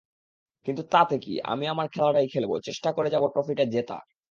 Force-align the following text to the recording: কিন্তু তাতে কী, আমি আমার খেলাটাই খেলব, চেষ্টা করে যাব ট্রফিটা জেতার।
কিন্তু 0.67 0.81
তাতে 0.91 1.15
কী, 1.17 1.33
আমি 1.43 1.65
আমার 1.67 1.87
খেলাটাই 1.87 2.27
খেলব, 2.27 2.51
চেষ্টা 2.59 2.89
করে 2.91 3.09
যাব 3.09 3.23
ট্রফিটা 3.27 3.65
জেতার। 3.73 4.03